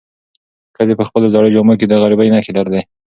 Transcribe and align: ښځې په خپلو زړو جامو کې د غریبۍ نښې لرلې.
ښځې 0.75 0.93
په 0.99 1.03
خپلو 1.07 1.31
زړو 1.33 1.47
جامو 1.53 1.73
کې 1.79 1.85
د 1.87 1.93
غریبۍ 2.01 2.27
نښې 2.33 2.51
لرلې. 2.57 2.81